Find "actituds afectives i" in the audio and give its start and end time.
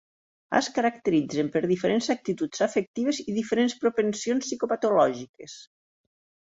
2.15-3.37